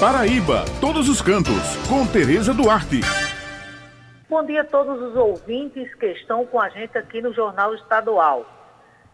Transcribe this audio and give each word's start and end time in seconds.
Paraíba, 0.00 0.64
todos 0.80 1.08
os 1.08 1.20
cantos, 1.20 1.76
com 1.88 2.06
Tereza 2.06 2.54
Duarte. 2.54 3.00
Bom 4.30 4.46
dia 4.46 4.60
a 4.60 4.64
todos 4.64 5.02
os 5.02 5.16
ouvintes 5.16 5.92
que 5.96 6.06
estão 6.12 6.46
com 6.46 6.60
a 6.60 6.68
gente 6.68 6.96
aqui 6.96 7.20
no 7.20 7.34
Jornal 7.34 7.74
Estadual. 7.74 8.46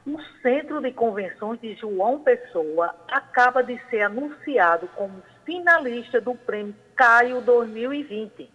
O 0.07 0.19
Centro 0.43 0.83
de 0.83 0.93
Convenções 0.93 1.59
de 1.63 1.75
João 1.77 2.21
Pessoa 2.21 2.95
acaba 3.11 3.65
de 3.65 3.81
ser 3.89 4.03
anunciado 4.03 4.87
como 4.89 5.23
finalista 5.47 6.21
do 6.21 6.35
Prêmio 6.35 6.75
Caio 6.95 7.41
2020. 7.41 8.51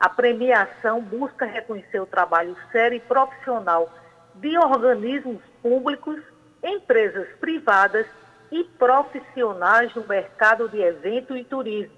A 0.00 0.08
premiação 0.08 1.00
busca 1.00 1.46
reconhecer 1.46 2.00
o 2.00 2.06
trabalho 2.06 2.56
sério 2.72 2.96
e 2.96 3.00
profissional 3.00 3.88
de 4.34 4.58
organismos 4.58 5.40
públicos, 5.62 6.18
empresas 6.64 7.28
privadas 7.40 8.08
e 8.50 8.64
profissionais 8.64 9.92
do 9.92 10.06
mercado 10.06 10.68
de 10.68 10.80
evento 10.80 11.36
e 11.36 11.44
turismo. 11.44 11.94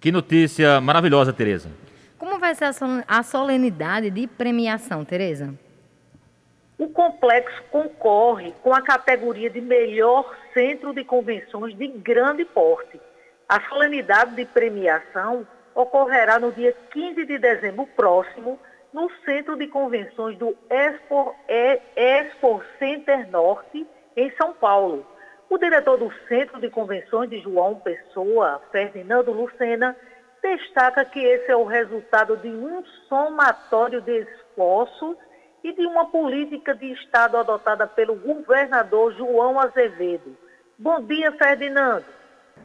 Que 0.00 0.12
notícia 0.12 0.80
maravilhosa, 0.80 1.32
Tereza. 1.32 1.70
Como 2.18 2.38
vai 2.38 2.54
ser 2.54 2.70
a 3.06 3.22
solenidade 3.22 4.10
de 4.10 4.26
premiação, 4.26 5.04
Tereza? 5.04 5.54
O 6.78 6.88
complexo 6.88 7.62
concorre 7.70 8.52
com 8.62 8.74
a 8.74 8.82
categoria 8.82 9.48
de 9.48 9.60
melhor 9.60 10.34
centro 10.52 10.92
de 10.92 11.04
convenções 11.04 11.76
de 11.76 11.86
grande 11.88 12.44
porte. 12.44 13.00
A 13.48 13.60
solenidade 13.68 14.34
de 14.34 14.44
premiação 14.44 15.46
ocorrerá 15.74 16.38
no 16.38 16.52
dia 16.52 16.74
15 16.92 17.24
de 17.26 17.38
dezembro 17.38 17.86
próximo, 17.96 18.58
no 18.92 19.10
Centro 19.24 19.56
de 19.56 19.66
Convenções 19.66 20.36
do 20.38 20.56
Expo, 20.70 21.34
Expo 21.96 22.62
Center 22.78 23.30
Norte, 23.30 23.86
em 24.16 24.30
São 24.36 24.52
Paulo. 24.52 25.06
O 25.48 25.58
diretor 25.58 25.98
do 25.98 26.12
Centro 26.28 26.60
de 26.60 26.70
Convenções 26.70 27.30
de 27.30 27.40
João 27.40 27.76
Pessoa, 27.76 28.60
Ferdinando 28.72 29.32
Lucena, 29.32 29.96
destaca 30.42 31.04
que 31.04 31.20
esse 31.20 31.50
é 31.50 31.56
o 31.56 31.64
resultado 31.64 32.36
de 32.36 32.48
um 32.48 32.84
somatório 33.08 34.00
de 34.00 34.20
esforços 34.20 35.16
e 35.62 35.72
de 35.72 35.86
uma 35.86 36.06
política 36.06 36.74
de 36.74 36.92
Estado 36.92 37.36
adotada 37.36 37.86
pelo 37.86 38.14
governador 38.16 39.14
João 39.14 39.58
Azevedo. 39.58 40.36
Bom 40.78 41.00
dia, 41.00 41.32
Ferdinando. 41.32 42.04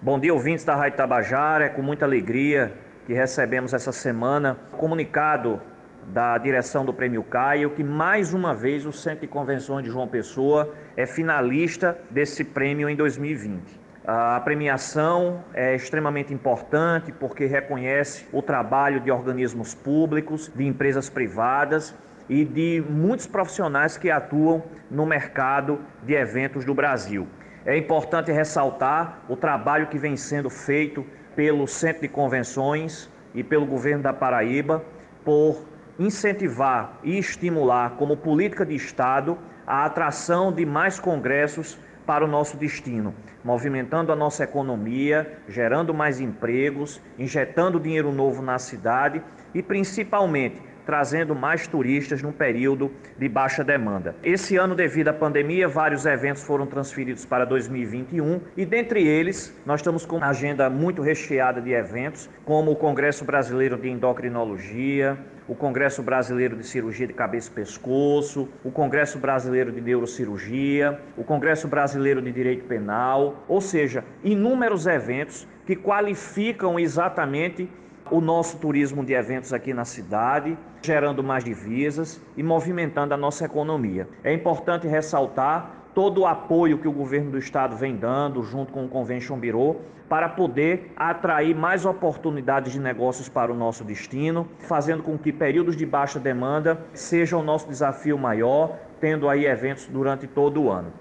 Bom 0.01 0.19
dia, 0.19 0.33
ouvintes 0.33 0.65
da 0.65 0.75
Rádio 0.75 0.97
Tabajara. 0.97 1.65
É 1.65 1.69
com 1.69 1.81
muita 1.81 2.05
alegria 2.05 2.73
que 3.05 3.13
recebemos 3.13 3.73
essa 3.73 3.91
semana 3.91 4.57
comunicado 4.77 5.61
da 6.07 6.37
direção 6.37 6.83
do 6.83 6.93
Prêmio 6.93 7.23
Caio 7.23 7.71
que 7.71 7.83
mais 7.83 8.33
uma 8.33 8.53
vez 8.53 8.85
o 8.85 8.91
Centro 8.91 9.21
de 9.21 9.27
Convenções 9.27 9.83
de 9.83 9.89
João 9.89 10.07
Pessoa 10.07 10.73
é 10.97 11.05
finalista 11.05 11.99
desse 12.09 12.43
prêmio 12.43 12.89
em 12.89 12.95
2020. 12.95 13.79
A 14.05 14.39
premiação 14.39 15.43
é 15.53 15.75
extremamente 15.75 16.33
importante 16.33 17.11
porque 17.11 17.45
reconhece 17.45 18.25
o 18.33 18.41
trabalho 18.41 18.99
de 18.99 19.11
organismos 19.11 19.75
públicos, 19.75 20.51
de 20.55 20.65
empresas 20.65 21.09
privadas 21.09 21.95
e 22.27 22.43
de 22.43 22.83
muitos 22.89 23.27
profissionais 23.27 23.97
que 23.97 24.09
atuam 24.09 24.63
no 24.89 25.05
mercado 25.05 25.79
de 26.03 26.13
eventos 26.13 26.65
do 26.65 26.73
Brasil. 26.73 27.27
É 27.65 27.77
importante 27.77 28.31
ressaltar 28.31 29.19
o 29.29 29.35
trabalho 29.35 29.87
que 29.87 29.97
vem 29.97 30.15
sendo 30.15 30.49
feito 30.49 31.05
pelo 31.35 31.67
Centro 31.67 32.01
de 32.01 32.07
Convenções 32.07 33.09
e 33.35 33.43
pelo 33.43 33.65
governo 33.65 34.01
da 34.01 34.13
Paraíba 34.13 34.83
por 35.23 35.63
incentivar 35.99 36.97
e 37.03 37.19
estimular, 37.19 37.91
como 37.97 38.15
política 38.15 38.65
de 38.65 38.73
Estado, 38.73 39.37
a 39.67 39.85
atração 39.85 40.51
de 40.51 40.65
mais 40.65 40.99
congressos 40.99 41.77
para 42.05 42.25
o 42.25 42.27
nosso 42.27 42.57
destino, 42.57 43.13
movimentando 43.43 44.11
a 44.11 44.15
nossa 44.15 44.43
economia, 44.43 45.39
gerando 45.47 45.93
mais 45.93 46.19
empregos, 46.19 46.99
injetando 47.19 47.79
dinheiro 47.79 48.11
novo 48.11 48.41
na 48.41 48.57
cidade 48.57 49.21
e 49.53 49.61
principalmente 49.61 50.68
trazendo 50.89 51.35
mais 51.35 51.67
turistas 51.67 52.23
num 52.23 52.31
período 52.31 52.91
de 53.15 53.29
baixa 53.29 53.63
demanda. 53.63 54.15
Esse 54.23 54.57
ano, 54.57 54.73
devido 54.73 55.09
à 55.09 55.13
pandemia, 55.13 55.67
vários 55.67 56.03
eventos 56.03 56.43
foram 56.43 56.65
transferidos 56.65 57.27
para 57.27 57.45
2021 57.45 58.41
e 58.57 58.65
dentre 58.65 59.07
eles 59.07 59.55
nós 59.67 59.81
estamos 59.81 60.03
com 60.03 60.17
uma 60.17 60.29
agenda 60.29 60.67
muito 60.67 61.03
recheada 61.03 61.61
de 61.61 61.73
eventos, 61.73 62.27
como 62.43 62.71
o 62.71 62.75
Congresso 62.75 63.23
Brasileiro 63.23 63.77
de 63.77 63.87
Endocrinologia, 63.87 65.15
o 65.47 65.53
Congresso 65.53 66.01
Brasileiro 66.01 66.55
de 66.55 66.63
Cirurgia 66.63 67.05
de 67.05 67.13
Cabeça 67.13 67.51
e 67.51 67.53
Pescoço, 67.53 68.49
o 68.63 68.71
Congresso 68.71 69.19
Brasileiro 69.19 69.71
de 69.71 69.81
Neurocirurgia, 69.81 70.99
o 71.15 71.23
Congresso 71.23 71.67
Brasileiro 71.67 72.19
de 72.19 72.31
Direito 72.31 72.65
Penal, 72.65 73.43
ou 73.47 73.61
seja, 73.61 74.03
inúmeros 74.23 74.87
eventos 74.87 75.47
que 75.67 75.75
qualificam 75.75 76.79
exatamente 76.79 77.69
o 78.11 78.21
nosso 78.21 78.57
turismo 78.57 79.03
de 79.03 79.13
eventos 79.13 79.53
aqui 79.53 79.73
na 79.73 79.85
cidade, 79.85 80.57
gerando 80.81 81.23
mais 81.23 81.43
divisas 81.43 82.21
e 82.35 82.43
movimentando 82.43 83.13
a 83.13 83.17
nossa 83.17 83.45
economia. 83.45 84.07
É 84.23 84.33
importante 84.33 84.87
ressaltar 84.87 85.79
todo 85.93 86.21
o 86.21 86.25
apoio 86.25 86.77
que 86.77 86.87
o 86.87 86.91
governo 86.91 87.31
do 87.31 87.37
estado 87.37 87.75
vem 87.75 87.95
dando, 87.95 88.41
junto 88.43 88.71
com 88.71 88.85
o 88.85 88.89
Convention 88.89 89.37
Bureau, 89.37 89.81
para 90.07 90.27
poder 90.27 90.91
atrair 90.95 91.55
mais 91.55 91.85
oportunidades 91.85 92.73
de 92.73 92.79
negócios 92.79 93.29
para 93.29 93.51
o 93.51 93.55
nosso 93.55 93.83
destino, 93.83 94.47
fazendo 94.59 95.03
com 95.03 95.17
que 95.17 95.31
períodos 95.31 95.75
de 95.75 95.85
baixa 95.85 96.19
demanda 96.19 96.81
sejam 96.93 97.41
o 97.41 97.43
nosso 97.43 97.67
desafio 97.67 98.17
maior, 98.17 98.77
tendo 98.99 99.29
aí 99.29 99.45
eventos 99.45 99.85
durante 99.87 100.25
todo 100.25 100.63
o 100.63 100.71
ano. 100.71 100.91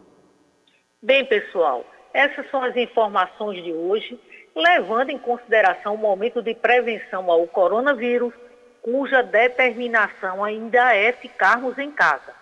Bem, 1.02 1.24
pessoal, 1.24 1.84
essas 2.12 2.50
são 2.50 2.62
as 2.62 2.76
informações 2.76 3.62
de 3.62 3.72
hoje 3.72 4.18
levando 4.58 5.10
em 5.10 5.18
consideração 5.18 5.94
o 5.94 5.98
momento 5.98 6.42
de 6.42 6.52
prevenção 6.54 7.30
ao 7.30 7.46
coronavírus, 7.46 8.34
cuja 8.82 9.22
determinação 9.22 10.42
ainda 10.42 10.94
é 10.94 11.12
ficarmos 11.12 11.78
em 11.78 11.90
casa. 11.90 12.34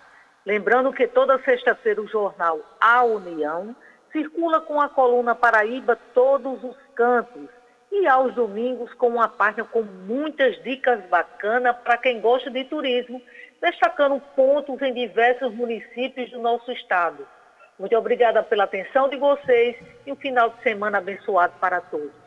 Lembrando 0.45 0.93
que 0.93 1.07
toda 1.07 1.43
sexta-feira 1.43 2.01
o 2.01 2.09
jornal 2.09 2.61
A 2.81 3.03
União 3.05 3.75
circula 4.13 4.61
com 4.61 4.81
a 4.81 4.89
coluna 4.89 5.35
Paraíba 5.35 5.99
Todos 6.15 6.63
os 6.65 6.77
Cantos 6.95 7.49
e 7.93 8.07
aos 8.07 8.35
domingos 8.35 8.93
com 8.95 9.09
uma 9.09 9.29
página 9.29 9.65
com 9.65 9.83
muitas 9.83 10.63
dicas 10.63 11.05
bacanas 11.11 11.77
para 11.79 11.99
quem 11.99 12.21
gosta 12.21 12.51
de 12.51 12.65
turismo, 12.65 13.21
destacando 13.61 14.21
pontos 14.35 14.81
em 14.81 14.95
diversos 14.95 15.53
municípios 15.53 16.31
do 16.31 16.39
nosso 16.39 16.73
estado. 16.73 17.27
Muito 17.79 17.97
obrigada 17.97 18.43
pela 18.43 18.65
atenção 18.65 19.09
de 19.09 19.17
vocês 19.17 19.77
e 20.07 20.13
um 20.13 20.17
final 20.17 20.51
de 20.51 20.63
semana 20.63 20.99
abençoado 20.99 21.53
para 21.61 21.81
todos. 21.81 22.26